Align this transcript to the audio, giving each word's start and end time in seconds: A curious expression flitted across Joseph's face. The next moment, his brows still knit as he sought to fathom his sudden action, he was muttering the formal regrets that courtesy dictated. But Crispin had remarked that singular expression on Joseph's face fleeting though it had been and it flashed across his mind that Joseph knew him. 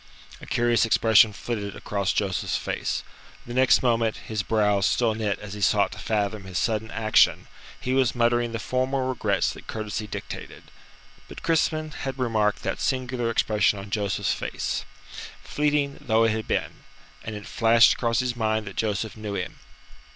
A 0.41 0.47
curious 0.47 0.83
expression 0.83 1.31
flitted 1.31 1.75
across 1.75 2.11
Joseph's 2.11 2.57
face. 2.57 3.03
The 3.45 3.53
next 3.53 3.83
moment, 3.83 4.17
his 4.17 4.41
brows 4.41 4.87
still 4.87 5.13
knit 5.13 5.37
as 5.37 5.53
he 5.53 5.61
sought 5.61 5.91
to 5.91 5.99
fathom 5.99 6.45
his 6.45 6.57
sudden 6.57 6.89
action, 6.89 7.45
he 7.79 7.93
was 7.93 8.15
muttering 8.15 8.51
the 8.51 8.57
formal 8.57 9.01
regrets 9.01 9.53
that 9.53 9.67
courtesy 9.67 10.07
dictated. 10.07 10.63
But 11.27 11.43
Crispin 11.43 11.91
had 11.91 12.17
remarked 12.17 12.63
that 12.63 12.81
singular 12.81 13.29
expression 13.29 13.77
on 13.77 13.91
Joseph's 13.91 14.33
face 14.33 14.85
fleeting 15.43 15.99
though 16.01 16.23
it 16.23 16.31
had 16.31 16.47
been 16.47 16.81
and 17.23 17.35
it 17.35 17.45
flashed 17.45 17.93
across 17.93 18.21
his 18.21 18.35
mind 18.35 18.65
that 18.65 18.77
Joseph 18.77 19.15
knew 19.15 19.35
him. 19.35 19.59